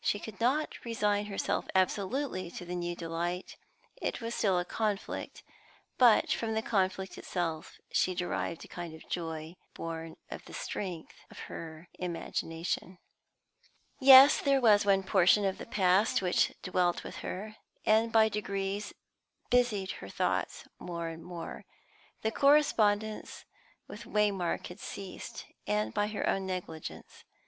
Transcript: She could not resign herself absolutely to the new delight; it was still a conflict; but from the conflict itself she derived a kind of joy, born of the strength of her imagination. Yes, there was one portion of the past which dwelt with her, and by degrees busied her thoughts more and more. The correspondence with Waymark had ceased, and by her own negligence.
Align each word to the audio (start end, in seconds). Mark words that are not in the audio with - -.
She 0.00 0.18
could 0.18 0.40
not 0.40 0.82
resign 0.86 1.26
herself 1.26 1.66
absolutely 1.74 2.50
to 2.52 2.64
the 2.64 2.74
new 2.74 2.96
delight; 2.96 3.58
it 4.00 4.18
was 4.22 4.34
still 4.34 4.58
a 4.58 4.64
conflict; 4.64 5.42
but 5.98 6.30
from 6.32 6.54
the 6.54 6.62
conflict 6.62 7.18
itself 7.18 7.78
she 7.92 8.14
derived 8.14 8.64
a 8.64 8.68
kind 8.68 8.94
of 8.94 9.06
joy, 9.10 9.56
born 9.74 10.16
of 10.30 10.42
the 10.46 10.54
strength 10.54 11.16
of 11.30 11.38
her 11.50 11.90
imagination. 11.98 12.96
Yes, 14.00 14.40
there 14.40 14.58
was 14.58 14.86
one 14.86 15.02
portion 15.02 15.44
of 15.44 15.58
the 15.58 15.66
past 15.66 16.22
which 16.22 16.54
dwelt 16.62 17.04
with 17.04 17.16
her, 17.16 17.56
and 17.84 18.10
by 18.10 18.30
degrees 18.30 18.94
busied 19.50 19.90
her 20.00 20.08
thoughts 20.08 20.66
more 20.78 21.08
and 21.08 21.22
more. 21.22 21.66
The 22.22 22.32
correspondence 22.32 23.44
with 23.86 24.04
Waymark 24.06 24.68
had 24.68 24.80
ceased, 24.80 25.44
and 25.66 25.92
by 25.92 26.06
her 26.06 26.26
own 26.26 26.46
negligence. 26.46 27.24